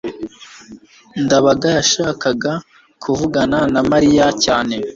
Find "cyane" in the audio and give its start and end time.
4.43-4.75